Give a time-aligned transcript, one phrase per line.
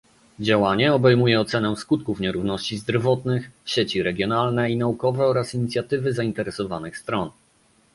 [0.39, 7.29] Działanie obejmuje ocenę skutków nierówności zdrowotnych, sieci regionalne i naukowe oraz inicjatywy zainteresowanych stron